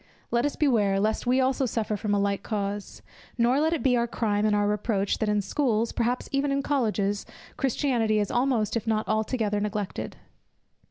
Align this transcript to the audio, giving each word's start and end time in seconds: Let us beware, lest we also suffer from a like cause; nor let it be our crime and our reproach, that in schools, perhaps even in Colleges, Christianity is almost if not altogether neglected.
Let 0.31 0.47
us 0.47 0.55
beware, 0.55 0.99
lest 0.99 1.27
we 1.27 1.39
also 1.39 1.67
suffer 1.67 1.95
from 1.95 2.15
a 2.15 2.19
like 2.19 2.41
cause; 2.41 3.03
nor 3.37 3.59
let 3.59 3.71
it 3.71 3.83
be 3.83 3.95
our 3.95 4.07
crime 4.07 4.47
and 4.47 4.55
our 4.55 4.67
reproach, 4.67 5.19
that 5.19 5.29
in 5.29 5.43
schools, 5.43 5.91
perhaps 5.91 6.27
even 6.31 6.51
in 6.51 6.63
Colleges, 6.63 7.23
Christianity 7.55 8.17
is 8.17 8.31
almost 8.31 8.75
if 8.75 8.87
not 8.87 9.07
altogether 9.07 9.59
neglected. 9.59 10.17